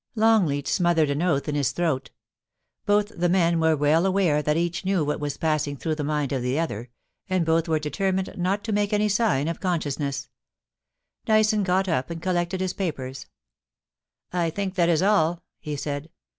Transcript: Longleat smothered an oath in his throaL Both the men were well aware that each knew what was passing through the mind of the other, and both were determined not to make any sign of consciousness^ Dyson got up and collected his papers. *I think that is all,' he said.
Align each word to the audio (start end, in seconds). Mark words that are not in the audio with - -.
Longleat 0.15 0.67
smothered 0.67 1.11
an 1.11 1.21
oath 1.21 1.47
in 1.47 1.53
his 1.53 1.73
throaL 1.73 2.01
Both 2.87 3.09
the 3.15 3.29
men 3.29 3.59
were 3.59 3.77
well 3.77 4.07
aware 4.07 4.41
that 4.41 4.57
each 4.57 4.83
knew 4.83 5.05
what 5.05 5.19
was 5.19 5.37
passing 5.37 5.77
through 5.77 5.93
the 5.93 6.03
mind 6.03 6.31
of 6.31 6.41
the 6.41 6.57
other, 6.57 6.89
and 7.29 7.45
both 7.45 7.67
were 7.67 7.77
determined 7.77 8.33
not 8.35 8.63
to 8.63 8.71
make 8.71 8.93
any 8.93 9.07
sign 9.07 9.47
of 9.47 9.59
consciousness^ 9.59 10.29
Dyson 11.25 11.61
got 11.61 11.87
up 11.87 12.09
and 12.09 12.19
collected 12.19 12.61
his 12.61 12.73
papers. 12.73 13.27
*I 14.33 14.49
think 14.49 14.73
that 14.73 14.89
is 14.89 15.03
all,' 15.03 15.43
he 15.59 15.75
said. 15.75 16.09